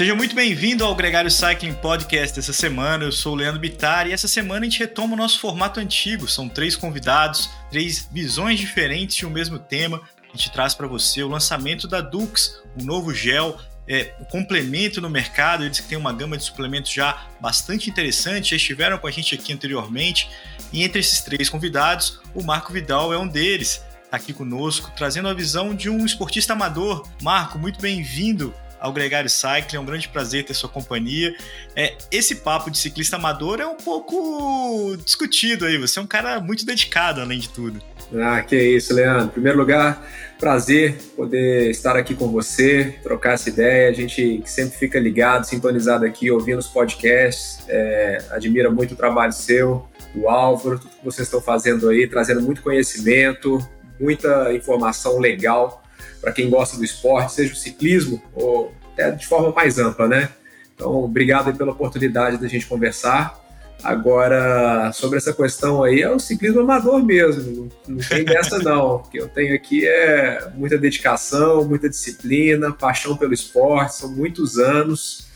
[0.00, 3.04] Seja muito bem-vindo ao Gregário Cycling Podcast essa semana.
[3.04, 6.26] Eu sou o Leandro Bittar e essa semana a gente retoma o nosso formato antigo.
[6.26, 10.00] São três convidados, três visões diferentes de um mesmo tema.
[10.22, 15.02] A gente traz para você o lançamento da Dux, um novo gel, é, um complemento
[15.02, 15.66] no mercado.
[15.66, 19.34] Eles que têm uma gama de suplementos já bastante interessante, já estiveram com a gente
[19.34, 20.30] aqui anteriormente.
[20.72, 23.84] E entre esses três convidados, o Marco Vidal é um deles.
[24.02, 27.06] Está aqui conosco, trazendo a visão de um esportista amador.
[27.20, 29.76] Marco, muito bem-vindo ao Gregário Cycling.
[29.76, 31.34] É um grande prazer ter sua companhia.
[31.76, 35.78] É, esse papo de ciclista amador é um pouco discutido aí.
[35.78, 37.80] Você é um cara muito dedicado, além de tudo.
[38.14, 39.26] Ah, que isso, Leandro.
[39.26, 40.04] Em primeiro lugar,
[40.38, 43.88] prazer poder estar aqui com você, trocar essa ideia.
[43.88, 47.60] A gente sempre fica ligado, sintonizado aqui, ouvindo os podcasts.
[47.68, 52.42] É, admira muito o trabalho seu, do Álvaro, tudo que vocês estão fazendo aí, trazendo
[52.42, 53.58] muito conhecimento,
[53.98, 55.79] muita informação legal
[56.20, 60.28] para quem gosta do esporte, seja o ciclismo ou até de forma mais ampla, né?
[60.74, 63.38] Então, obrigado pela oportunidade da gente conversar.
[63.82, 68.96] Agora, sobre essa questão aí, é o ciclismo amador mesmo, não tem dessa não.
[68.96, 74.58] O que eu tenho aqui é muita dedicação, muita disciplina, paixão pelo esporte, são muitos
[74.58, 75.28] anos.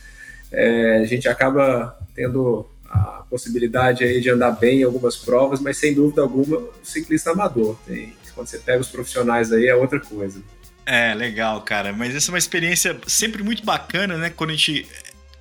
[0.53, 5.79] É, a gente acaba tendo a possibilidade aí de andar bem em algumas provas, mas
[5.79, 7.77] sem dúvida alguma, o ciclista amador.
[7.87, 10.41] Tem, quando você pega os profissionais aí, é outra coisa.
[10.87, 11.93] É, legal, cara.
[11.93, 14.31] Mas essa é uma experiência sempre muito bacana, né?
[14.31, 14.87] Quando a gente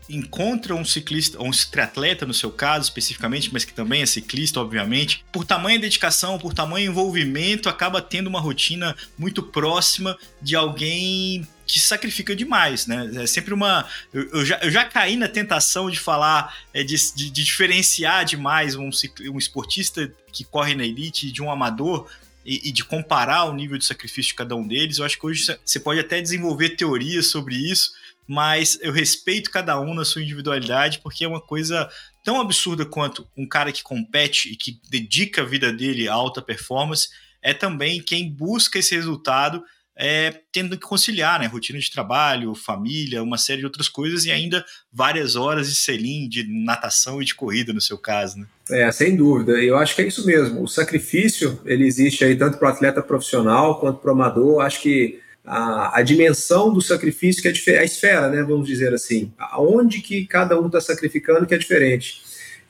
[0.09, 4.59] encontra um ciclista, ou um triatleta no seu caso especificamente, mas que também é ciclista,
[4.59, 11.47] obviamente, por tamanha dedicação, por tamanho envolvimento, acaba tendo uma rotina muito próxima de alguém
[11.65, 13.09] que sacrifica demais, né?
[13.23, 13.87] É sempre uma.
[14.13, 18.25] Eu, eu, já, eu já caí na tentação de falar, é, de, de, de diferenciar
[18.25, 18.89] demais um,
[19.31, 22.09] um esportista que corre na elite de um amador,
[22.45, 24.97] e, e, de comparar o nível de sacrifício de cada um deles.
[24.97, 27.91] Eu acho que hoje você pode até desenvolver teorias sobre isso,
[28.27, 31.89] mas eu respeito cada um na sua individualidade, porque é uma coisa
[32.23, 36.41] tão absurda quanto um cara que compete e que dedica a vida dele a alta
[36.41, 37.09] performance,
[37.41, 39.63] é também quem busca esse resultado
[39.95, 41.45] é, tendo que conciliar, né?
[41.45, 46.27] Rotina de trabalho, família, uma série de outras coisas e ainda várias horas de selim,
[46.27, 48.47] de natação e de corrida, no seu caso, né?
[48.69, 49.53] É, sem dúvida.
[49.53, 50.63] Eu acho que é isso mesmo.
[50.63, 54.61] O sacrifício, ele existe aí tanto para o atleta profissional quanto para o amador.
[54.61, 58.41] Acho que a, a, dimensão do sacrifício que é a esfera, né?
[58.41, 59.31] Vamos dizer assim.
[59.37, 62.21] Aonde que cada um está sacrificando que é diferente.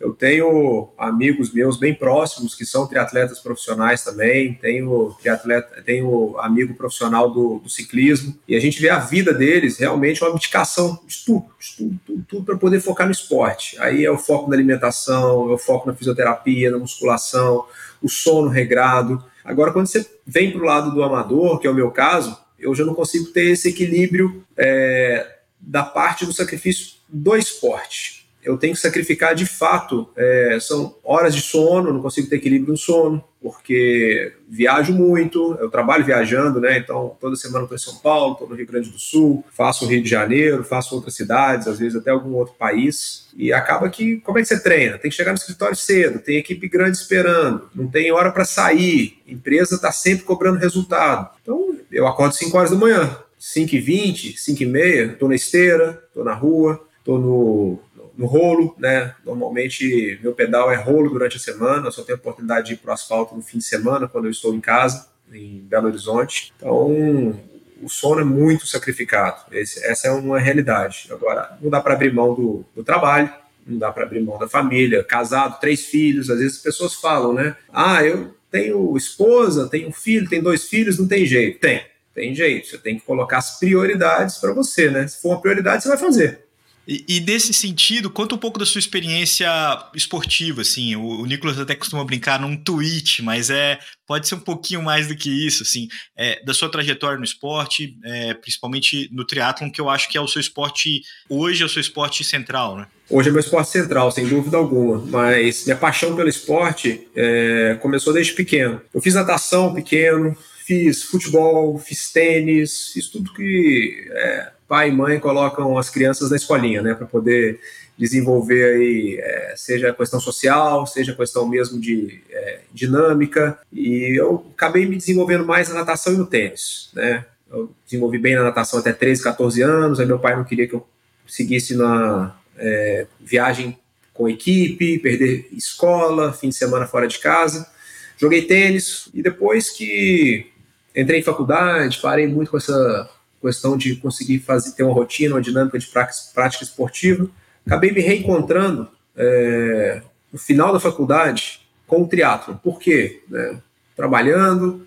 [0.03, 6.73] Eu tenho amigos meus bem próximos que são triatletas profissionais também, tenho triatleta, tenho amigo
[6.73, 11.23] profissional do, do ciclismo, e a gente vê a vida deles realmente uma abdicação de
[11.23, 13.79] tudo, de tudo, tudo, tudo para poder focar no esporte.
[13.79, 17.63] Aí é o foco na alimentação, é o foco na fisioterapia, na musculação,
[18.01, 19.23] o sono regrado.
[19.41, 22.75] Agora, quando você vem para o lado do amador, que é o meu caso, eu
[22.75, 28.73] já não consigo ter esse equilíbrio é, da parte do sacrifício do esporte eu tenho
[28.73, 30.09] que sacrificar de fato.
[30.15, 35.69] É, são horas de sono, não consigo ter equilíbrio no sono, porque viajo muito, eu
[35.69, 36.77] trabalho viajando, né?
[36.77, 39.87] Então, toda semana estou em São Paulo, estou no Rio Grande do Sul, faço o
[39.87, 43.27] Rio de Janeiro, faço outras cidades, às vezes até algum outro país.
[43.35, 44.97] E acaba que, como é que você treina?
[44.97, 49.21] Tem que chegar no escritório cedo, tem equipe grande esperando, não tem hora para sair,
[49.27, 51.29] empresa está sempre cobrando resultado.
[51.41, 56.81] Então, eu acordo 5 horas da manhã, 5h20, 5h30, estou na esteira, estou na rua,
[56.99, 57.79] estou no,
[58.17, 59.15] no rolo, né?
[59.25, 62.77] Normalmente meu pedal é rolo durante a semana, eu só tenho a oportunidade de ir
[62.77, 66.53] para o asfalto no fim de semana, quando eu estou em casa, em Belo Horizonte.
[66.55, 67.39] Então,
[67.81, 69.43] o sono é muito sacrificado.
[69.51, 71.07] Esse, essa é uma realidade.
[71.11, 73.29] Agora, não dá para abrir mão do, do trabalho,
[73.65, 76.29] não dá para abrir mão da família, casado, três filhos.
[76.29, 77.55] Às vezes as pessoas falam, né?
[77.71, 81.59] Ah, eu tenho esposa, tenho filho, tenho dois filhos, não tem jeito.
[81.59, 82.67] Tem, tem jeito.
[82.67, 85.07] Você tem que colocar as prioridades para você, né?
[85.07, 86.45] Se for uma prioridade, você vai fazer.
[86.87, 89.47] E, e, nesse sentido, conta um pouco da sua experiência
[89.95, 90.95] esportiva, assim.
[90.95, 95.07] O, o Nicolas até costuma brincar num tweet, mas é pode ser um pouquinho mais
[95.07, 95.87] do que isso, assim,
[96.17, 100.21] é, da sua trajetória no esporte, é, principalmente no triatlon, que eu acho que é
[100.21, 102.87] o seu esporte hoje é o seu esporte central, né?
[103.09, 108.13] Hoje é meu esporte central, sem dúvida alguma, mas minha paixão pelo esporte é, começou
[108.13, 108.81] desde pequeno.
[108.93, 110.35] Eu fiz natação pequeno,
[110.65, 116.35] fiz futebol, fiz tênis, fiz tudo que é, pai e mãe colocam as crianças na
[116.35, 117.59] escolinha, né, para poder
[117.95, 124.87] desenvolver aí, é, seja questão social, seja questão mesmo de é, dinâmica, e eu acabei
[124.87, 128.91] me desenvolvendo mais na natação e no tênis, né, eu desenvolvi bem na natação até
[128.91, 130.83] 13, 14 anos, aí meu pai não queria que eu
[131.27, 133.77] seguisse na é, viagem
[134.11, 137.69] com equipe, perder escola, fim de semana fora de casa,
[138.17, 140.51] joguei tênis, e depois que
[140.95, 143.07] entrei em faculdade, parei muito com essa
[143.47, 147.27] questão de conseguir fazer ter uma rotina, uma dinâmica de prática, esportiva.
[147.65, 150.01] Acabei me reencontrando é,
[150.31, 152.59] no final da faculdade com o triatlo.
[152.63, 153.21] Por quê?
[153.29, 153.61] Né?
[153.95, 154.85] Trabalhando,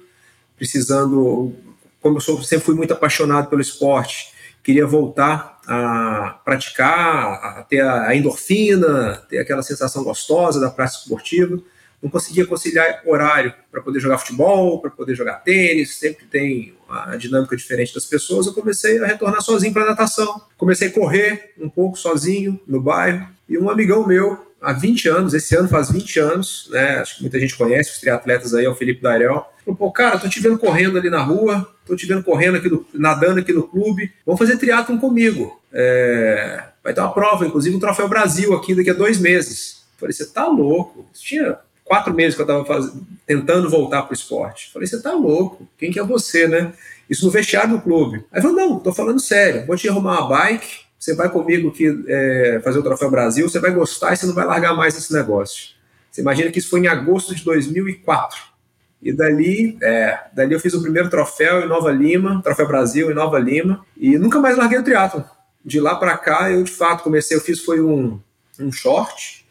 [0.57, 1.55] precisando,
[2.01, 4.33] como eu sou, sempre fui muito apaixonado pelo esporte,
[4.63, 11.61] queria voltar a praticar, a ter a endorfina, ter aquela sensação gostosa da prática esportiva
[12.07, 17.17] não conseguia conciliar horário para poder jogar futebol, para poder jogar tênis, sempre tem a
[17.17, 18.47] dinâmica diferente das pessoas.
[18.47, 20.41] Eu comecei a retornar sozinho para natação.
[20.57, 23.27] Comecei a correr um pouco sozinho no bairro.
[23.49, 26.99] E um amigão meu, há 20 anos, esse ano faz 20 anos, né?
[26.99, 29.45] Acho que muita gente conhece os triatletas aí, é o Felipe Darel.
[29.65, 32.69] Falou, pô, cara, tô te vendo correndo ali na rua, tô te vendo correndo aqui,
[32.69, 35.61] no, nadando aqui no clube, vamos fazer triatlon comigo.
[35.73, 39.85] É, vai ter uma prova, inclusive um Troféu Brasil aqui daqui a dois meses.
[39.97, 41.07] Falei, você tá louco?
[41.15, 42.93] Tinha quatro meses que eu estava
[43.25, 44.71] tentando voltar para o esporte.
[44.73, 45.67] Falei, você tá louco?
[45.79, 46.73] Quem que é você, né?
[47.09, 48.25] Isso no vestiário do clube.
[48.33, 52.05] Aí falou, não, tô falando sério, vou te arrumar uma bike, você vai comigo aqui
[52.09, 55.13] é, fazer o Troféu Brasil, você vai gostar e você não vai largar mais esse
[55.13, 55.77] negócio.
[56.11, 58.57] Você imagina que isso foi em agosto de 2004.
[59.01, 63.15] E dali, é, dali eu fiz o primeiro troféu em Nova Lima, Troféu Brasil em
[63.15, 65.25] Nova Lima, e nunca mais larguei o triatlo.
[65.65, 68.19] De lá para cá, eu de fato comecei, eu fiz foi um,
[68.59, 69.46] um short,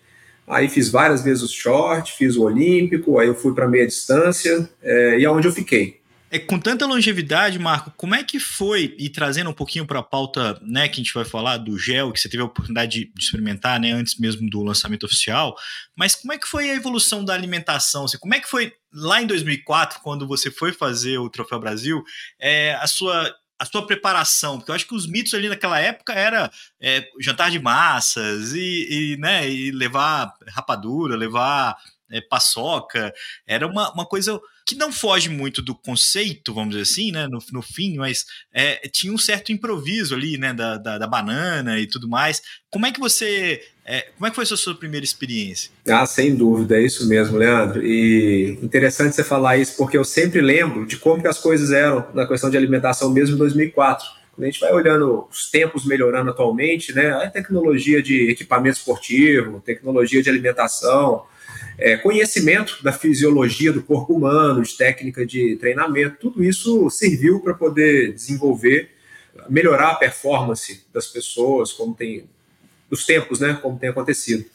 [0.48, 4.70] Aí fiz várias vezes o short, fiz o olímpico, aí eu fui para meia distância
[4.82, 6.00] é, e aonde é eu fiquei.
[6.36, 10.04] É, com tanta longevidade, Marco, como é que foi, e trazendo um pouquinho para a
[10.04, 13.12] pauta né, que a gente vai falar do gel, que você teve a oportunidade de
[13.18, 15.56] experimentar né, antes mesmo do lançamento oficial,
[15.96, 18.06] mas como é que foi a evolução da alimentação?
[18.06, 22.04] Assim, como é que foi lá em 2004, quando você foi fazer o Troféu Brasil,
[22.40, 26.14] é, a sua a sua preparação, porque eu acho que os mitos ali naquela época
[26.14, 31.78] era é, jantar de massas e, e, né, e levar rapadura, levar
[32.12, 33.14] é, paçoca,
[33.48, 37.40] era uma, uma coisa que não foge muito do conceito, vamos dizer assim, né, no,
[37.54, 41.86] no fim, mas é, tinha um certo improviso ali, né, da, da, da, banana e
[41.86, 42.42] tudo mais.
[42.72, 45.70] Como é que você, é, como é que foi a sua, sua primeira experiência?
[45.88, 47.86] Ah, sem dúvida, é isso mesmo, Leandro.
[47.86, 52.08] E interessante você falar isso, porque eu sempre lembro de como que as coisas eram
[52.16, 54.08] na questão de alimentação mesmo em 2004.
[54.34, 59.62] Quando a gente vai olhando os tempos melhorando atualmente, né, a tecnologia de equipamento esportivo,
[59.62, 61.24] tecnologia de alimentação,
[61.78, 67.54] é, conhecimento da fisiologia do corpo humano, de técnica de treinamento, tudo isso serviu para
[67.54, 68.92] poder desenvolver,
[69.50, 72.26] melhorar a performance das pessoas, como tem
[72.90, 74.46] dos tempos, né, como tem acontecido.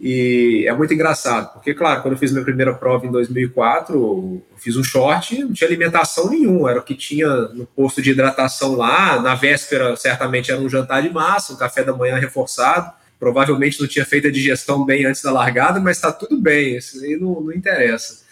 [0.00, 4.42] E é muito engraçado, porque, claro, quando eu fiz minha primeira prova em 2004, eu
[4.56, 8.74] fiz um short, não tinha alimentação nenhuma, era o que tinha no posto de hidratação
[8.74, 9.20] lá.
[9.20, 13.88] Na véspera, certamente, era um jantar de massa, um café da manhã reforçado provavelmente não
[13.88, 17.40] tinha feito a digestão bem antes da largada, mas está tudo bem, isso aí não,
[17.40, 18.24] não interessa.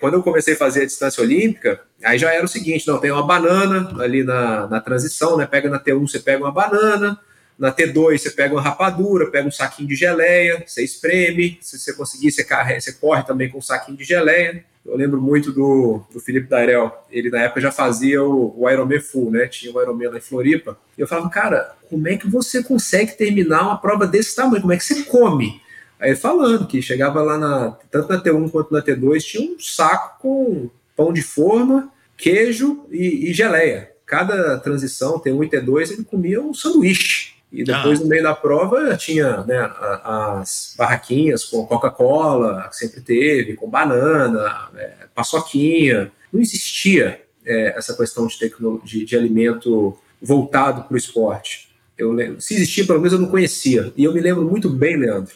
[0.00, 3.10] Quando eu comecei a fazer a distância olímpica, aí já era o seguinte: não, tem
[3.10, 5.44] uma banana ali na, na transição, né?
[5.44, 7.18] Pega na T1, você pega uma banana,
[7.58, 11.92] na T2 você pega uma rapadura, pega um saquinho de geleia, você espreme, se você
[11.92, 14.64] conseguir, você, carrega, você corre também com um saquinho de geleia.
[14.84, 19.00] Eu lembro muito do, do Felipe Darel, ele na época já fazia o, o Ironman
[19.00, 19.46] Full, né?
[19.46, 20.78] Tinha o Ironman lá em Floripa.
[20.96, 24.62] E eu falava, cara, como é que você consegue terminar uma prova desse tamanho?
[24.62, 25.60] Como é que você come?
[26.00, 29.58] Aí ele falando que chegava lá na, tanto na T1 quanto na T2, tinha um
[29.58, 33.90] saco com pão de forma, queijo e, e geleia.
[34.06, 37.37] Cada transição, T1 e T2, ele comia um sanduíche.
[37.50, 38.02] E depois, ah.
[38.02, 39.58] no meio da prova, tinha né,
[40.04, 46.12] as barraquinhas com Coca-Cola, sempre teve, com banana, é, paçoquinha.
[46.30, 48.36] Não existia é, essa questão de,
[48.84, 51.70] de, de alimento voltado para o esporte.
[51.96, 53.92] Eu lembro, se existia, pelo menos eu não conhecia.
[53.96, 55.34] E eu me lembro muito bem, Leandro.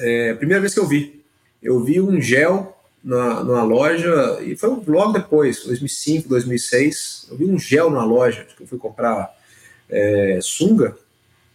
[0.00, 1.24] É, primeira vez que eu vi.
[1.62, 7.28] Eu vi um gel na, numa loja, e foi logo depois, 2005, 2006.
[7.30, 9.32] Eu vi um gel numa loja, que eu fui comprar
[9.88, 10.96] é, sunga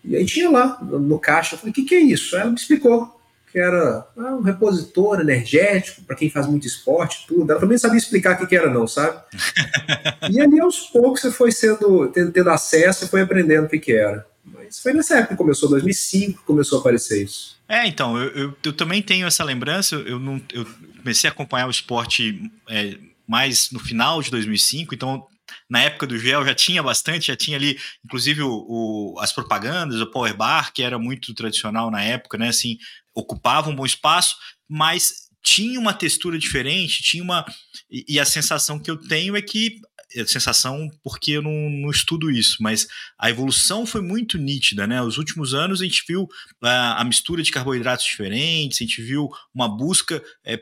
[0.04, 2.36] e aí tinha lá no, caixa, eu falei, o que, que é isso?
[2.36, 3.20] Ela me explicou
[3.52, 7.52] que era ah, um repositor energético para quem faz muito esporte, tudo.
[7.52, 9.22] Ela também sabia explicar o que, que era, não, sabe?
[10.32, 13.78] e ali aos poucos você foi sendo, tendo, tendo acesso e foi aprendendo o que,
[13.78, 14.26] que era.
[14.46, 17.58] Mas foi nessa época que começou, 2005, que começou a aparecer isso.
[17.68, 19.96] É, então, eu, eu, eu também tenho essa lembrança.
[19.96, 20.66] Eu, não, eu
[20.98, 25.26] comecei a acompanhar o esporte é, mais no final de 2005, então
[25.70, 30.00] na época do gel já tinha bastante, já tinha ali, inclusive, o, o, as propagandas,
[30.00, 32.50] o Power Bar, que era muito tradicional na época, né?
[32.50, 32.78] Assim,
[33.14, 34.36] ocupava um bom espaço,
[34.70, 37.46] mas tinha uma textura diferente, tinha uma.
[37.90, 39.80] E, e a sensação que eu tenho é que
[40.26, 42.88] sensação porque eu não, não, estudo isso, mas
[43.18, 45.02] a evolução foi muito nítida, né?
[45.02, 46.28] Os últimos anos a gente viu
[46.62, 50.58] a, a mistura de carboidratos diferentes, a gente viu uma busca é,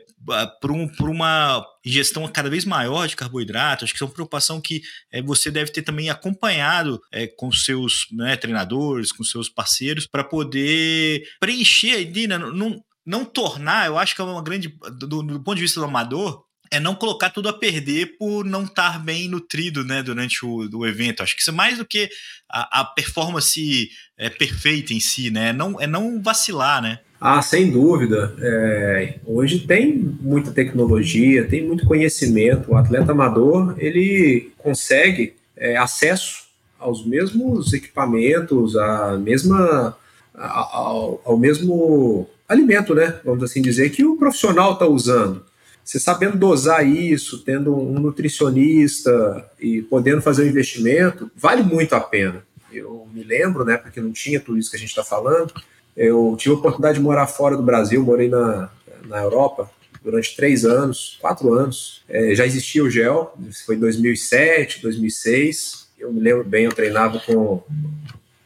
[0.60, 3.84] por, um, por uma ingestão cada vez maior de carboidrato.
[3.84, 8.06] Acho que é uma preocupação que é, você deve ter também acompanhado é, com seus
[8.12, 12.38] né, treinadores, com seus parceiros, para poder preencher ali, né?
[12.38, 15.86] Não, não tornar, eu acho que é uma grande, do, do ponto de vista do
[15.86, 20.68] amador, é não colocar tudo a perder por não estar bem nutrido né, durante o,
[20.72, 21.22] o evento.
[21.22, 22.08] Acho que isso é mais do que
[22.48, 25.48] a, a performance é, perfeita em si, né?
[25.48, 27.00] É não, é não vacilar, né?
[27.20, 28.34] Ah, sem dúvida.
[28.40, 32.70] É, hoje tem muita tecnologia, tem muito conhecimento.
[32.70, 36.44] O atleta amador ele consegue é, acesso
[36.78, 39.96] aos mesmos equipamentos, à mesma,
[40.34, 43.20] ao, ao mesmo alimento, né?
[43.22, 45.44] Vamos assim dizer, que o profissional está usando.
[45.90, 51.96] Você sabendo dosar isso, tendo um nutricionista e podendo fazer o um investimento, vale muito
[51.96, 52.44] a pena.
[52.72, 55.52] Eu me lembro, né, porque não tinha tudo isso que a gente está falando,
[55.96, 58.70] eu tive a oportunidade de morar fora do Brasil, morei na,
[59.08, 59.68] na Europa
[60.00, 62.04] durante três anos, quatro anos.
[62.08, 65.88] É, já existia o GEL, foi em 2007, 2006.
[65.98, 67.64] Eu me lembro bem, eu treinava com o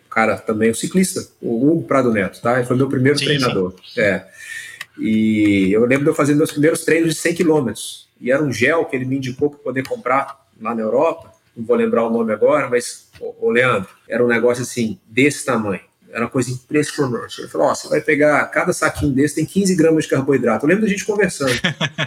[0.09, 2.57] cara também, o ciclista, o Hugo Prado Neto, tá?
[2.57, 3.75] Ele foi meu primeiro sim, treinador.
[3.85, 4.01] Sim.
[4.01, 4.27] É.
[4.99, 8.09] E eu lembro de eu fazer meus primeiros treinos de 100 quilômetros.
[8.21, 11.33] E era um gel que ele me indicou para poder comprar lá na Europa.
[11.57, 15.81] Não vou lembrar o nome agora, mas, ô, Leandro, era um negócio assim, desse tamanho.
[16.11, 17.41] Era uma coisa impressionante.
[17.41, 20.65] Ele falou: oh, você vai pegar cada saquinho desse, tem 15 gramas de carboidrato.
[20.65, 21.53] Eu lembro da gente conversando.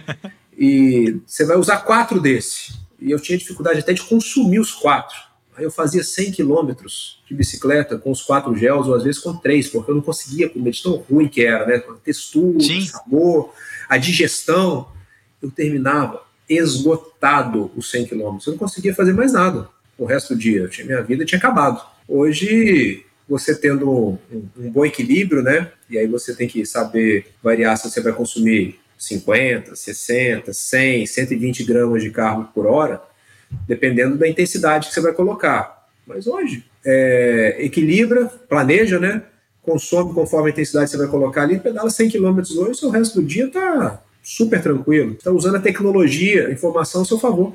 [0.57, 2.73] e você vai usar quatro desse.
[2.99, 5.26] E eu tinha dificuldade até de consumir os quatro.
[5.57, 9.35] Aí eu fazia 100 quilômetros de bicicleta com os quatro gels, ou às vezes com
[9.35, 11.75] três, porque eu não conseguia comer de tão ruim que era, né?
[11.77, 12.81] A textura, Sim.
[12.81, 13.51] sabor,
[13.89, 14.87] a digestão.
[15.41, 18.45] Eu terminava esgotado os 100 quilômetros.
[18.45, 20.67] Eu não conseguia fazer mais nada o resto do dia.
[20.67, 21.83] Tinha, minha vida tinha acabado.
[22.07, 24.17] Hoje, você tendo um,
[24.55, 25.71] um, bom equilíbrio, né?
[25.89, 31.63] E aí você tem que saber variar se você vai consumir 50, 60, 100, 120
[31.63, 33.01] gramas de carbo por hora
[33.67, 35.87] dependendo da intensidade que você vai colocar.
[36.05, 39.23] Mas hoje, é, equilibra, planeja, né?
[39.61, 43.21] Consome conforme a intensidade que você vai colocar ali, pedala 100 km hoje, o resto
[43.21, 45.13] do dia tá super tranquilo.
[45.13, 47.53] Está usando a tecnologia, a informação a seu favor.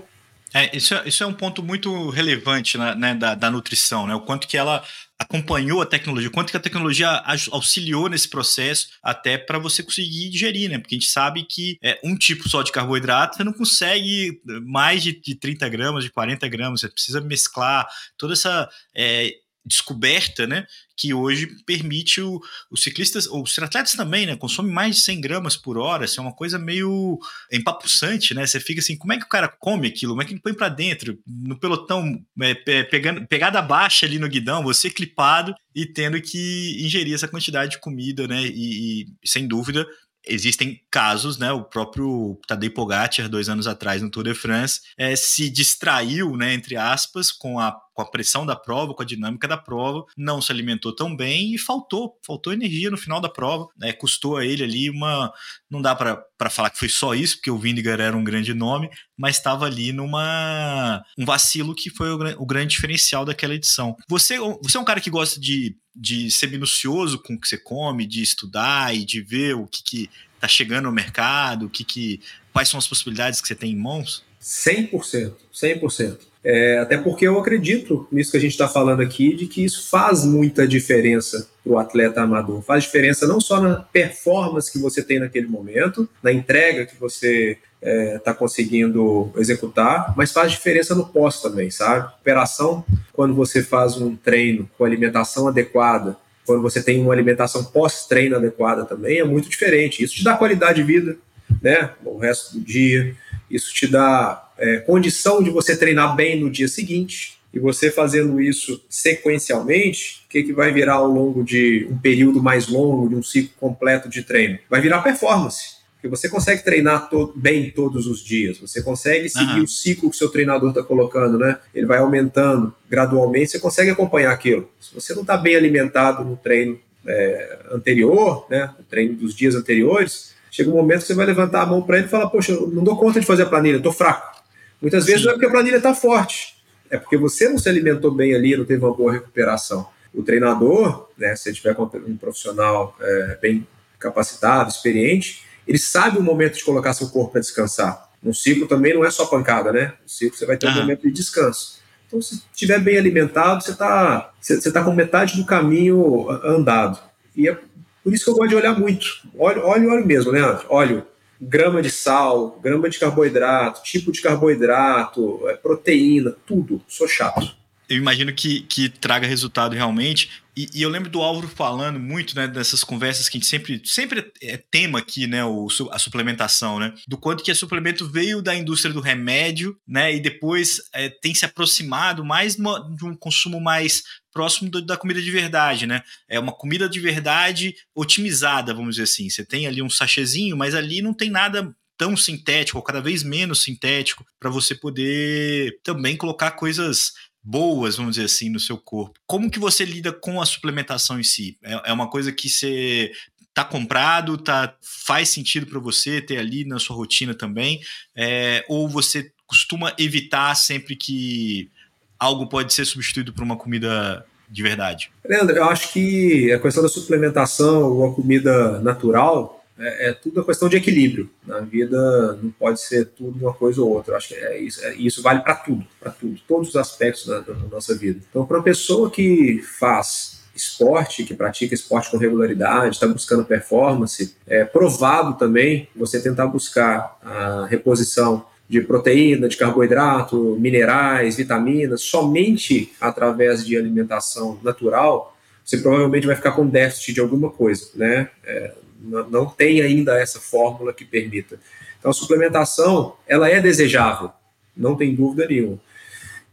[0.55, 4.15] É, isso, é, isso é um ponto muito relevante né, né da, da nutrição, né?
[4.15, 4.85] O quanto que ela
[5.23, 10.71] acompanhou a tecnologia, quanto que a tecnologia auxiliou nesse processo até para você conseguir digerir,
[10.71, 10.79] né?
[10.79, 15.03] Porque a gente sabe que é, um tipo só de carboidrato você não consegue mais
[15.03, 17.87] de, de 30 gramas, de 40 gramas, você precisa mesclar
[18.17, 20.67] toda essa é, descoberta, né,
[20.97, 22.41] que hoje permite o,
[22.71, 26.21] os ciclistas, ou os atletas também, né, consomem mais de 100 gramas por hora, isso
[26.21, 27.19] é uma coisa meio
[27.51, 30.33] empapuçante, né, você fica assim, como é que o cara come aquilo, como é que
[30.33, 35.55] ele põe para dentro, no pelotão, é, pegando, pegada baixa ali no guidão, você clipado
[35.75, 39.87] e tendo que ingerir essa quantidade de comida, né, e, e sem dúvida
[40.27, 41.53] existem casos, né?
[41.53, 46.55] O próprio Tadej Pogacar, dois anos atrás no Tour de France, é, se distraiu, né?
[46.55, 50.41] Entre aspas, com a, com a pressão da prova, com a dinâmica da prova, não
[50.41, 53.93] se alimentou tão bem e faltou, faltou energia no final da prova, né?
[53.93, 55.33] Custou a ele ali uma,
[55.71, 58.89] não dá para falar que foi só isso, porque o Vindigar era um grande nome,
[59.17, 63.97] mas estava ali numa um vacilo que foi o, o grande diferencial daquela edição.
[64.09, 67.59] Você, você é um cara que gosta de de ser minucioso com o que você
[67.59, 71.85] come, de estudar e de ver o que, que tá chegando no mercado, o que,
[71.85, 72.21] que
[72.53, 74.25] quais são as possibilidades que você tem em mãos?
[74.41, 76.32] 100%, 100%.
[76.45, 79.89] É, até porque eu acredito nisso que a gente está falando aqui, de que isso
[79.89, 82.63] faz muita diferença para o atleta amador.
[82.63, 87.59] Faz diferença não só na performance que você tem naquele momento, na entrega que você
[87.81, 92.13] está é, tá conseguindo executar, mas faz diferença no pós também, sabe?
[92.21, 98.37] Operação, quando você faz um treino com alimentação adequada, quando você tem uma alimentação pós-treino
[98.37, 100.03] adequada também, é muito diferente.
[100.03, 101.17] Isso te dá qualidade de vida,
[101.61, 101.91] né?
[102.05, 103.15] O resto do dia.
[103.49, 107.37] Isso te dá é, condição de você treinar bem no dia seguinte.
[107.53, 112.43] E você fazendo isso sequencialmente, o que, que vai virar ao longo de um período
[112.43, 114.59] mais longo, de um ciclo completo de treino?
[114.71, 115.83] Vai virar performance.
[115.97, 119.65] Porque você consegue treinar to bem todos os dias, você consegue seguir uhum.
[119.65, 121.59] o ciclo que o seu treinador está colocando, né?
[121.73, 124.69] Ele vai aumentando gradualmente, você consegue acompanhar aquilo.
[124.81, 128.75] Se você não está bem alimentado no treino é, anterior, né?
[128.77, 131.99] No treino dos dias anteriores, chega um momento que você vai levantar a mão para
[131.99, 134.42] ele e falar: Poxa, eu não dou conta de fazer a planilha, estou fraco.
[134.83, 135.27] Muitas vezes Sim.
[135.27, 136.57] não é porque a planilha está forte,
[136.91, 139.89] é porque você não se alimentou bem ali, não teve uma boa recuperação.
[140.13, 143.67] O treinador, né, se tiver um profissional é, bem
[143.99, 148.11] capacitado, experiente, ele sabe o momento de colocar seu corpo para descansar.
[148.23, 149.95] No ciclo também não é só pancada, né?
[150.03, 151.81] No ciclo você vai ter um momento de descanso.
[152.07, 156.99] Então, se estiver bem alimentado, você está você tá com metade do caminho andado.
[157.35, 157.57] E é
[158.05, 159.07] por isso que eu gosto de olhar muito.
[159.39, 160.41] Óleo, óleo, óleo mesmo, né?
[160.69, 161.07] Óleo,
[161.43, 166.81] grama de sal, grama de carboidrato, tipo de carboidrato, é, proteína, tudo.
[166.87, 167.62] Sou chato
[167.93, 170.31] eu imagino que, que traga resultado realmente.
[170.57, 173.83] E, e, eu lembro do Álvaro falando muito, né, dessas conversas que a gente sempre,
[173.85, 178.43] sempre é tema aqui, né, o, a suplementação, né, do quanto que a suplemento veio
[178.43, 183.61] da indústria do remédio, né, e depois é, tem se aproximado mais de um consumo
[183.61, 188.97] mais próximo do, da comida de verdade, né, é uma comida de verdade otimizada, vamos
[188.97, 192.85] dizer assim, você tem ali um sachêzinho, mas ali não tem nada tão sintético, ou
[192.85, 198.61] cada vez menos sintético, para você poder também colocar coisas boas, vamos dizer assim, no
[198.61, 199.19] seu corpo.
[199.27, 201.59] Como que você lida com a suplementação em si?
[201.63, 203.11] É, é uma coisa que você
[203.53, 207.81] tá comprado, tá faz sentido para você ter ali na sua rotina também,
[208.17, 211.71] é, ou você costuma evitar sempre que
[212.19, 215.11] algo pode ser substituído por uma comida de verdade?
[215.25, 220.41] Leandro, eu acho que a questão da suplementação ou a comida natural é, é, tudo
[220.41, 221.29] a questão de equilíbrio.
[221.45, 224.17] Na vida não pode ser tudo uma coisa ou outra.
[224.17, 227.41] Acho que é isso, é, isso vale para tudo, para tudo, todos os aspectos da,
[227.41, 228.21] da nossa vida.
[228.31, 234.37] Então, para uma pessoa que faz esporte, que pratica esporte com regularidade, está buscando performance,
[234.47, 242.93] é provado também você tentar buscar a reposição de proteína, de carboidrato, minerais, vitaminas, somente
[243.01, 248.31] através de alimentação natural, você provavelmente vai ficar com déficit de alguma coisa, né?
[248.45, 251.59] É, não tem ainda essa fórmula que permita.
[251.99, 254.31] Então, a suplementação, ela é desejável,
[254.77, 255.79] não tem dúvida nenhuma.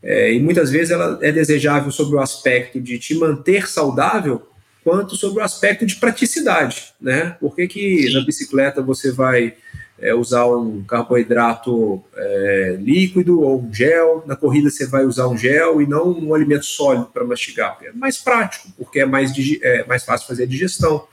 [0.01, 4.47] É, e muitas vezes ela é desejável sobre o aspecto de te manter saudável,
[4.83, 7.35] quanto sobre o aspecto de praticidade, né?
[7.39, 9.55] Por que, que na bicicleta você vai
[10.01, 15.37] é, usar um carboidrato é, líquido ou um gel, na corrida você vai usar um
[15.37, 17.77] gel e não um alimento sólido para mastigar?
[17.83, 21.05] É mais prático, porque é mais, é mais fácil fazer a digestão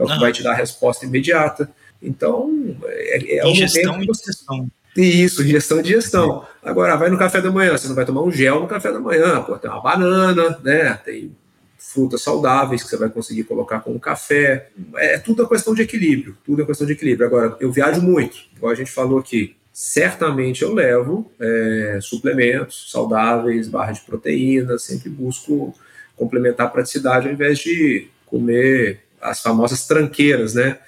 [0.00, 1.70] é o que vai te dar a resposta imediata.
[2.02, 4.70] Então, é, é ingestão momento e digestão.
[4.96, 6.44] Isso, gestão de gestão.
[6.62, 8.98] Agora, vai no café da manhã, você não vai tomar um gel no café da
[8.98, 10.94] manhã, pô, tem uma banana, né?
[11.04, 11.30] Tem
[11.78, 14.68] frutas saudáveis que você vai conseguir colocar com o café.
[14.96, 17.26] É tudo a questão de equilíbrio, tudo é questão de equilíbrio.
[17.26, 19.56] Agora, eu viajo muito, igual a gente falou aqui.
[19.72, 25.74] Certamente eu levo é, suplementos saudáveis, barra de proteína, sempre busco
[26.16, 30.78] complementar a praticidade ao invés de comer as famosas tranqueiras, né?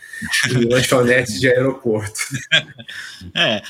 [0.49, 2.21] De lanchonetes de aeroporto.
[3.35, 3.63] É,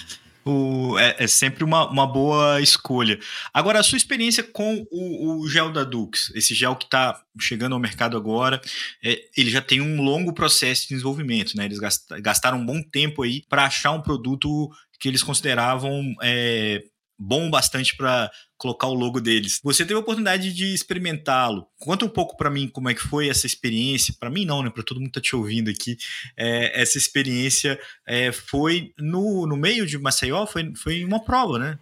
[0.45, 3.19] o, é, é, sempre uma, uma boa escolha.
[3.53, 7.75] Agora, a sua experiência com o, o gel da Dux, esse gel que está chegando
[7.75, 8.61] ao mercado agora,
[9.03, 11.65] é, ele já tem um longo processo de desenvolvimento, né?
[11.65, 11.79] Eles
[12.21, 16.85] gastaram um bom tempo aí para achar um produto que eles consideravam é,
[17.23, 19.61] bom bastante para colocar o logo deles.
[19.63, 21.67] Você teve a oportunidade de experimentá-lo.
[21.79, 24.15] Conta um pouco para mim como é que foi essa experiência.
[24.19, 24.71] Para mim não, né?
[24.71, 25.97] Para todo mundo que tá te ouvindo aqui,
[26.37, 31.79] é, essa experiência é, foi no, no meio de Maceió, foi, foi uma prova, né?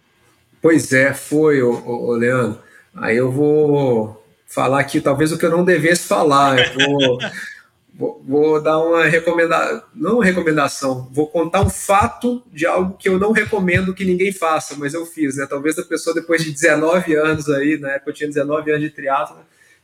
[0.61, 2.61] Pois é, foi, ô, ô, Leandro.
[2.95, 6.59] Aí eu vou falar aqui talvez o que eu não devesse falar.
[6.59, 7.19] Eu vou
[8.01, 13.07] Vou, vou, dar uma recomendação, não uma recomendação, vou contar um fato de algo que
[13.07, 15.45] eu não recomendo que ninguém faça, mas eu fiz, né?
[15.47, 18.89] Talvez a pessoa depois de 19 anos aí, na época eu tinha 19 anos de
[18.89, 19.37] triatlo,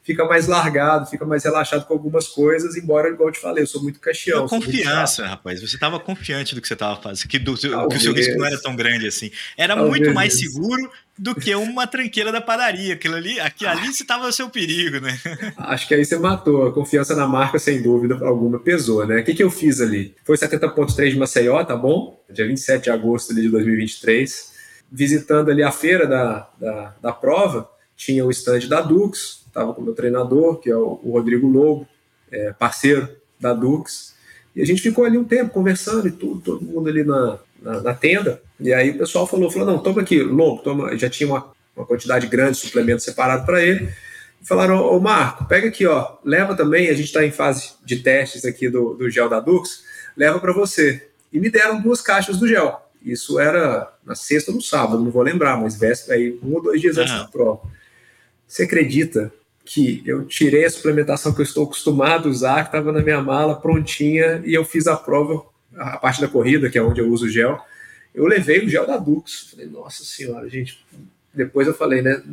[0.07, 3.67] fica mais largado, fica mais relaxado com algumas coisas, embora, igual eu te falei, eu
[3.67, 4.47] sou muito caixão.
[4.47, 5.59] Confiança, rapaz.
[5.59, 8.45] Você estava confiante do que você estava fazendo, que, do, que o seu risco não
[8.45, 9.29] era tão grande assim.
[9.57, 9.99] Era Talvez.
[9.99, 12.93] muito mais seguro do que uma tranqueira da padaria.
[12.93, 15.19] Aquilo ali, aquilo ali estava o seu perigo, né?
[15.57, 16.67] Acho que aí você matou.
[16.67, 19.19] A confiança na marca, sem dúvida alguma, pesou, né?
[19.19, 20.15] O que, que eu fiz ali?
[20.23, 22.23] Foi 70.3 de Maceió, tá bom?
[22.29, 24.55] Dia 27 de agosto de 2023.
[24.89, 29.81] Visitando ali a feira da, da, da prova, tinha o stand da Dux, estava com
[29.81, 31.87] o meu treinador, que é o, o Rodrigo Lobo,
[32.31, 34.15] é, parceiro da Dux,
[34.55, 37.81] e a gente ficou ali um tempo conversando e tudo, todo mundo ali na, na,
[37.81, 41.27] na tenda, e aí o pessoal falou, falou, não, toma aqui, Lobo, toma, já tinha
[41.27, 43.89] uma, uma quantidade grande de suplemento separado para ele,
[44.41, 47.97] e falaram, ô Marco, pega aqui, ó, leva também, a gente está em fase de
[47.97, 49.83] testes aqui do, do gel da Dux,
[50.15, 51.07] leva para você.
[51.33, 52.87] E me deram duas caixas do gel.
[53.03, 56.61] Isso era na sexta ou no sábado, não vou lembrar, mas véspera aí, um ou
[56.61, 57.61] dois dias antes da prova.
[58.47, 59.31] Você acredita
[59.67, 63.21] que eu tirei a suplementação que eu estou acostumado a usar, que estava na minha
[63.21, 65.43] mala, prontinha, e eu fiz a prova,
[65.75, 67.59] a parte da corrida, que é onde eu uso o gel.
[68.15, 69.49] Eu levei o gel da Dux.
[69.51, 70.83] Falei, nossa senhora, gente.
[71.33, 72.23] Depois eu falei, né?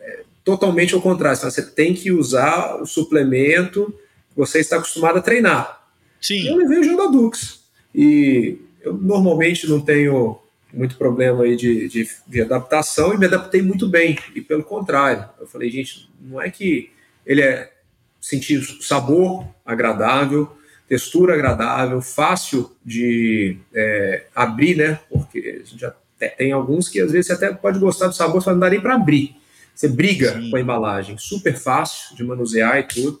[0.00, 1.38] É totalmente ao contrário.
[1.38, 3.94] Você tem que usar o suplemento
[4.30, 5.88] que você está acostumado a treinar.
[6.20, 6.48] Sim.
[6.48, 7.60] Eu levei o gel da Dux.
[7.94, 10.38] E eu normalmente não tenho
[10.72, 14.18] muito problema aí de, de, de, adaptação e me adaptei muito bem.
[14.34, 16.90] E pelo contrário, eu falei, gente, não é que
[17.26, 17.72] ele é
[18.20, 20.50] sentir sabor agradável,
[20.88, 25.00] textura agradável, fácil de é, abrir, né?
[25.08, 25.94] Porque a gente já
[26.36, 28.80] tem alguns que às vezes você até pode gostar do sabor, só não dá nem
[28.80, 29.36] para abrir.
[29.74, 30.50] Você briga Sim.
[30.50, 33.20] com a embalagem, super fácil de manusear e tudo.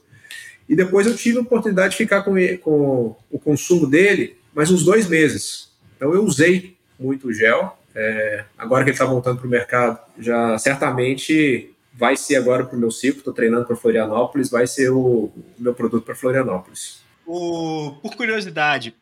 [0.68, 4.84] E depois eu tive a oportunidade de ficar com, com o consumo dele mais uns
[4.84, 5.70] dois meses.
[5.96, 7.76] Então eu usei muito gel.
[7.94, 12.76] É, agora que ele está voltando para o mercado, já certamente vai ser agora para
[12.76, 13.18] o meu ciclo.
[13.18, 17.00] Estou treinando para Florianópolis, vai ser o, o meu produto para Florianópolis.
[17.26, 18.94] O, por curiosidade,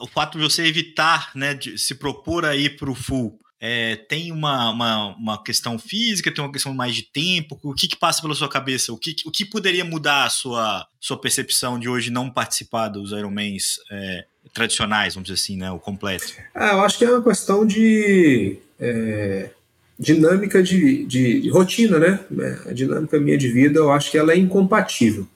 [0.00, 3.96] o fato de você evitar, né, de se propor a ir para o full, é,
[3.96, 7.58] tem uma, uma, uma, questão física, tem uma questão mais de tempo?
[7.62, 8.92] O que, que passa pela sua cabeça?
[8.92, 13.12] O que, o que poderia mudar a sua, sua percepção de hoje não participar dos
[13.12, 15.70] Ironmans é, tradicionais, vamos dizer assim, né?
[15.70, 16.34] O completo?
[16.54, 19.50] Ah, eu acho que é uma questão de é,
[19.98, 22.20] dinâmica de, de, de, rotina, né?
[22.66, 25.26] A dinâmica minha de vida, eu acho que ela é incompatível.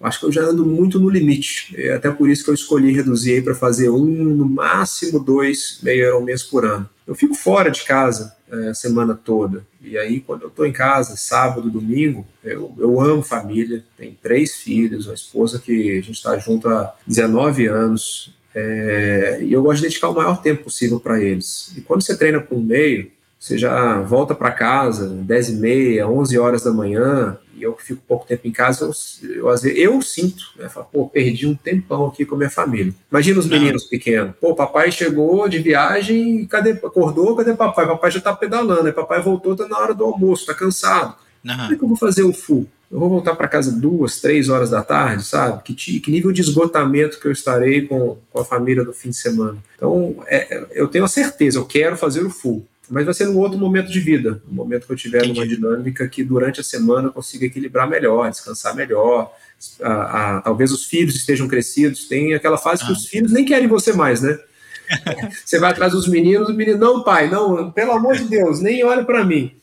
[0.00, 1.72] Acho que eu já ando muito no limite.
[1.78, 6.04] É até por isso que eu escolhi reduzir para fazer um, no máximo dois meio
[6.04, 6.90] Ironmans por ano.
[7.06, 9.64] Eu fico fora de casa é, a semana toda.
[9.80, 13.84] E aí, quando eu estou em casa, sábado, domingo, eu, eu amo família.
[13.96, 18.34] Tenho três filhos, uma esposa que a gente está junto há 19 anos.
[18.54, 21.72] É, e eu gosto de dedicar o maior tempo possível para eles.
[21.76, 26.38] E quando você treina por meio, você já volta para casa 10 e meia, 11
[26.38, 29.78] horas da manhã, e eu que fico pouco tempo em casa, eu, eu, às vezes,
[29.78, 30.68] eu sinto, né?
[30.68, 32.92] Falo, pô, perdi um tempão aqui com a minha família.
[33.10, 34.34] Imagina os meninos pequenos.
[34.40, 37.86] Pô, papai chegou de viagem, cadê, acordou, cadê papai?
[37.86, 41.14] Papai já tá pedalando, aí papai voltou, tá na hora do almoço, tá cansado.
[41.44, 41.56] Uhum.
[41.56, 42.66] Como é que eu vou fazer o full?
[42.90, 45.62] Eu vou voltar para casa duas, três horas da tarde, sabe?
[45.64, 49.16] Que, que, nível de esgotamento que eu estarei com, com a família no fim de
[49.16, 49.58] semana.
[49.74, 53.38] Então, é, eu tenho a certeza, eu quero fazer o full mas vai ser num
[53.38, 57.08] outro momento de vida, um momento que eu tiver numa dinâmica que durante a semana
[57.08, 59.32] eu consiga equilibrar melhor, descansar melhor,
[59.80, 62.86] a, a, talvez os filhos estejam crescidos, tem aquela fase ah.
[62.86, 64.38] que os filhos nem querem você mais, né?
[65.44, 68.84] você vai atrás dos meninos, o menino, não, pai, não, pelo amor de Deus, nem
[68.84, 69.54] olha para mim.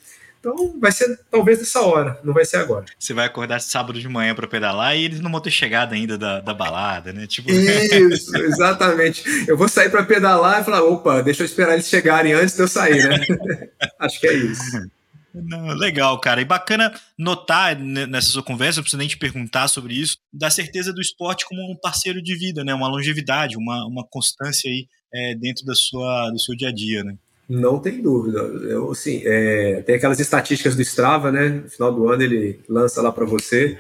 [0.42, 2.86] Então vai ser talvez nessa hora, não vai ser agora.
[2.98, 6.18] Você vai acordar sábado de manhã para pedalar e eles não vão ter chegado ainda
[6.18, 7.28] da, da balada, né?
[7.28, 7.52] Tipo...
[7.52, 9.24] Isso, exatamente.
[9.48, 12.62] Eu vou sair para pedalar e falar, opa, deixa eu esperar eles chegarem antes de
[12.64, 13.20] eu sair, né?
[14.00, 14.90] Acho que é isso.
[15.32, 16.42] Não, legal, cara.
[16.42, 20.92] E bacana notar nessa sua conversa, não preciso nem te perguntar sobre isso, da certeza
[20.92, 22.74] do esporte como um parceiro de vida, né?
[22.74, 27.04] Uma longevidade, uma, uma constância aí é, dentro da sua, do seu dia a dia,
[27.04, 27.16] né?
[27.48, 28.40] Não tem dúvida.
[28.40, 31.50] Eu, assim, é, tem aquelas estatísticas do Strava, né?
[31.50, 33.78] No final do ano ele lança lá para você.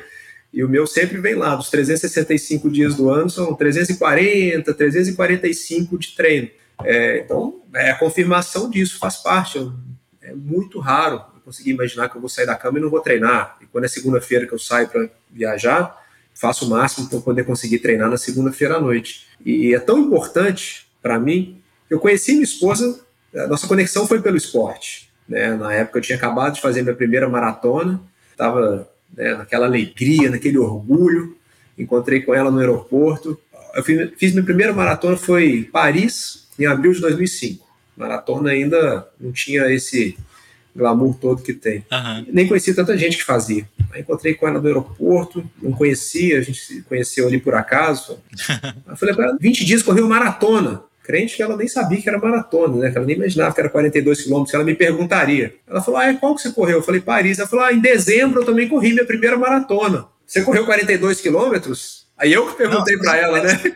[0.54, 6.15] E o meu sempre vem lá, dos 365 dias do ano, são 340, 345 de
[6.15, 6.50] treino.
[6.84, 9.71] É, então, é a confirmação disso, faz parte.
[10.21, 13.00] É muito raro eu conseguir imaginar que eu vou sair da cama e não vou
[13.00, 13.58] treinar.
[13.62, 15.97] E quando é segunda-feira que eu saio para viajar,
[16.34, 19.28] faço o máximo para poder conseguir treinar na segunda-feira à noite.
[19.45, 21.62] E é tão importante para mim.
[21.89, 23.00] Eu conheci minha esposa
[23.36, 25.10] a nossa conexão foi pelo esporte.
[25.28, 25.56] Né?
[25.56, 30.58] Na época eu tinha acabado de fazer minha primeira maratona, estava né, naquela alegria, naquele
[30.58, 31.38] orgulho.
[31.78, 33.39] Encontrei com ela no aeroporto.
[33.74, 37.65] Eu fiz, fiz minha primeira maratona foi Paris, em abril de 2005.
[37.96, 40.17] Maratona ainda não tinha esse
[40.76, 41.86] glamour todo que tem.
[41.91, 42.26] Uhum.
[42.32, 43.67] Nem conhecia tanta gente que fazia.
[43.91, 48.20] Aí encontrei com ela no aeroporto, não conhecia, a gente se conheceu ali por acaso.
[48.88, 52.17] eu falei para ela, 20 dias correu maratona crente que ela nem sabia que era
[52.17, 52.89] maratona, né?
[52.89, 55.54] Que ela nem imaginava que era 42 quilômetros, ela me perguntaria.
[55.67, 56.78] Ela falou, ah, qual que você correu?
[56.78, 57.38] Eu falei, Paris.
[57.38, 60.08] Ela falou, ah, em dezembro eu também corri minha primeira maratona.
[60.26, 62.08] Você correu 42 quilômetros?
[62.17, 63.52] Aí eu que perguntei para ela, né?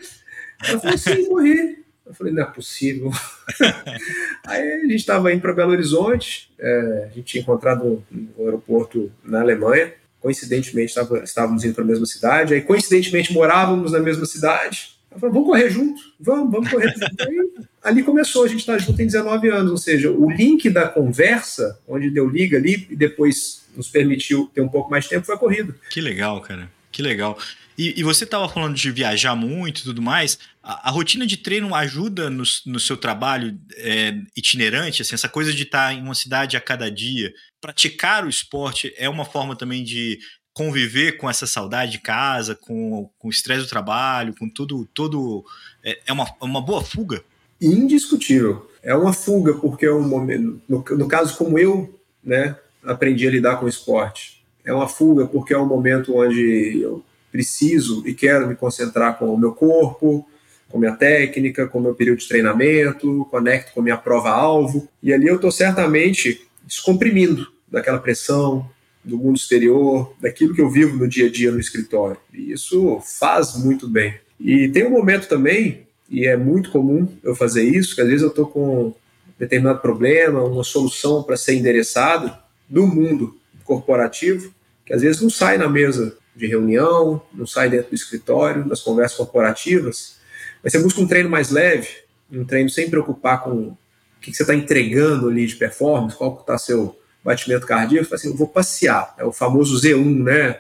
[0.66, 1.84] Ela falou, sim, corri.
[2.06, 3.12] Eu falei, não é possível.
[4.48, 9.12] Aí a gente estava indo para Belo Horizonte, é, a gente tinha encontrado no aeroporto
[9.24, 14.26] na Alemanha, coincidentemente tava, estávamos indo para a mesma cidade, aí coincidentemente morávamos na mesma
[14.26, 17.06] cidade, Falei, vamos correr junto, vamos, vamos correr junto.
[17.22, 20.88] Aí, ali começou, a gente está junto em 19 anos, ou seja, o link da
[20.88, 25.26] conversa, onde deu liga ali e depois nos permitiu ter um pouco mais de tempo,
[25.26, 25.76] foi a corrida.
[25.90, 27.38] Que legal, cara, que legal.
[27.78, 31.38] E, e você estava falando de viajar muito e tudo mais, a, a rotina de
[31.38, 36.02] treino ajuda no, no seu trabalho é, itinerante, assim, essa coisa de estar tá em
[36.02, 40.20] uma cidade a cada dia, praticar o esporte é uma forma também de
[40.56, 45.46] conviver com essa saudade de casa, com, com o estresse do trabalho, com tudo, tudo
[45.84, 47.22] é, é uma, uma boa fuga?
[47.62, 48.72] Indiscutível.
[48.82, 53.32] É uma fuga, porque é um momento, no, no caso como eu, né, aprendi a
[53.32, 54.46] lidar com o esporte.
[54.64, 59.34] É uma fuga porque é um momento onde eu preciso e quero me concentrar com
[59.34, 60.26] o meu corpo,
[60.70, 65.36] com minha técnica, com meu período de treinamento, conecto com minha prova-alvo, e ali eu
[65.36, 68.70] estou certamente descomprimindo daquela pressão
[69.06, 72.18] do mundo exterior, daquilo que eu vivo no dia a dia no escritório.
[72.34, 74.16] E isso faz muito bem.
[74.40, 78.24] E tem um momento também, e é muito comum eu fazer isso, que às vezes
[78.24, 78.94] eu estou com
[79.38, 82.36] determinado problema, uma solução para ser endereçado
[82.70, 84.54] no mundo corporativo,
[84.86, 88.82] que às vezes não sai na mesa de reunião, não sai dentro do escritório, das
[88.82, 90.18] conversas corporativas,
[90.64, 91.90] mas você busca um treino mais leve,
[92.32, 93.78] um treino sem preocupar com o
[94.20, 98.48] que você está entregando ali de performance, qual está seu batimento cardíaco, assim, eu vou
[98.48, 100.60] passear, é o famoso Z1, né?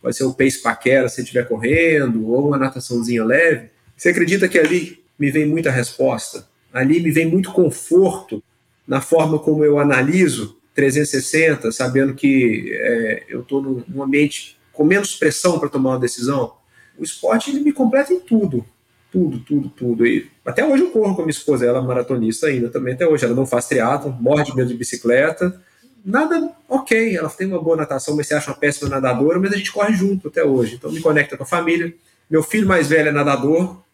[0.00, 3.68] Pode ser o pace paquera se estiver correndo, ou uma nataçãozinha leve.
[3.94, 6.48] Você acredita que ali me vem muita resposta?
[6.72, 8.42] Ali me vem muito conforto
[8.88, 15.16] na forma como eu analiso 360, sabendo que é, eu estou num ambiente com menos
[15.16, 16.54] pressão para tomar uma decisão.
[16.98, 18.64] O esporte ele me completa em tudo,
[19.12, 20.06] tudo, tudo, tudo.
[20.06, 23.06] E até hoje eu corro com a minha esposa, ela é maratonista ainda também, até
[23.06, 23.24] hoje.
[23.24, 25.60] Ela não faz triatlo, morre de medo de bicicleta.
[26.06, 29.56] Nada ok, ela tem uma boa natação, mas você acha uma péssima nadadora, mas a
[29.56, 30.76] gente corre junto até hoje.
[30.76, 31.92] Então me conecta com a família.
[32.30, 33.84] Meu filho mais velho é nadador,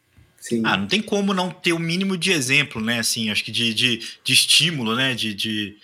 [0.43, 0.61] Sim.
[0.65, 2.99] Ah, não tem como não ter o mínimo de exemplo, né?
[2.99, 5.15] Assim, acho que de, de, de estímulo, né?
[5.15, 5.77] De, de,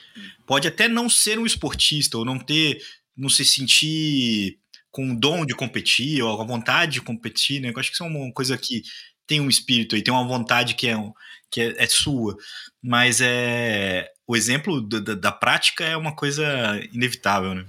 [0.44, 2.82] Pode até não ser um esportista, ou não ter.
[3.16, 4.58] não se sentir
[4.90, 7.70] com o dom de competir, ou a vontade de competir, né?
[7.70, 8.82] Eu acho que isso é uma coisa que
[9.28, 10.96] tem um espírito aí, tem uma vontade que é,
[11.52, 12.36] que é, é sua.
[12.82, 14.10] Mas é.
[14.28, 16.44] O exemplo da, da prática é uma coisa
[16.92, 17.64] inevitável, né?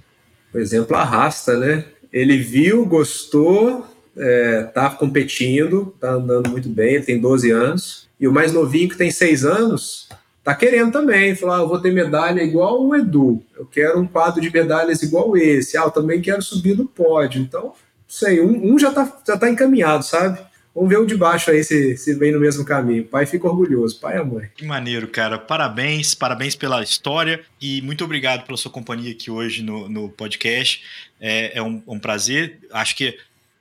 [0.52, 1.86] O exemplo arrasta, né?
[2.12, 8.08] Ele viu, gostou, é, tá competindo, tá andando muito bem, tem 12 anos.
[8.20, 10.06] E o mais novinho, que tem 6 anos,
[10.44, 11.34] tá querendo também.
[11.34, 15.02] Falar, ah, eu vou ter medalha igual o Edu, eu quero um quadro de medalhas
[15.02, 15.78] igual esse.
[15.78, 17.40] Ah, eu também quero subir no pódio.
[17.40, 17.72] Então,
[18.06, 20.38] sei, um, um já, tá, já tá encaminhado, sabe?
[20.74, 23.04] Vamos ver o de baixo aí se, se vem no mesmo caminho.
[23.04, 24.50] Pai fica orgulhoso, pai e mãe.
[24.54, 25.38] Que maneiro, cara.
[25.38, 30.82] Parabéns, parabéns pela história e muito obrigado pela sua companhia aqui hoje no, no podcast.
[31.20, 32.60] É, é um, um prazer.
[32.72, 33.18] Acho que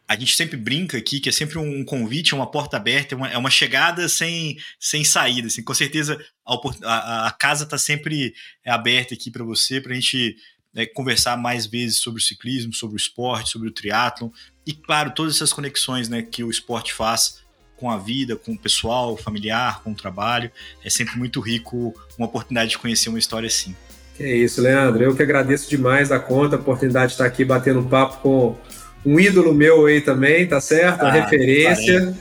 [0.07, 3.29] a gente sempre brinca aqui que é sempre um convite, uma porta aberta, é uma,
[3.29, 5.47] é uma chegada sem, sem saída.
[5.47, 5.63] Assim.
[5.63, 8.33] Com certeza a, a, a casa está sempre
[8.65, 10.35] aberta aqui para você, para a gente
[10.73, 14.29] né, conversar mais vezes sobre o ciclismo, sobre o esporte, sobre o triatlon
[14.65, 17.39] e, claro, todas essas conexões né, que o esporte faz
[17.75, 20.51] com a vida, com o pessoal, familiar, com o trabalho.
[20.83, 23.75] É sempre muito rico uma oportunidade de conhecer uma história assim.
[24.15, 25.01] Que é isso, Leandro.
[25.01, 28.57] Eu que agradeço demais a conta, a oportunidade de estar aqui batendo papo com
[29.05, 31.01] um ídolo meu aí também, tá certo?
[31.01, 32.13] Uma ah, referência.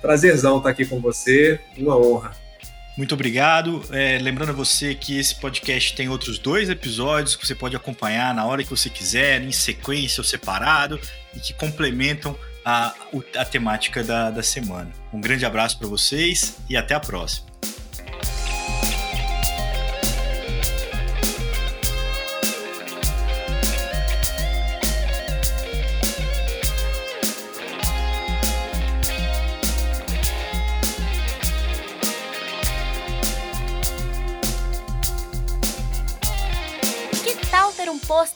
[0.00, 2.41] Prazerzão estar aqui com você, uma honra.
[2.96, 3.82] Muito obrigado.
[3.90, 8.34] É, lembrando a você que esse podcast tem outros dois episódios que você pode acompanhar
[8.34, 11.00] na hora que você quiser, em sequência ou separado,
[11.34, 12.94] e que complementam a,
[13.36, 14.92] a temática da, da semana.
[15.12, 17.51] Um grande abraço para vocês e até a próxima.